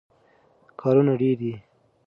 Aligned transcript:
کارونه 0.79 1.13
ډېر 1.19 1.33
دي. 1.41 1.53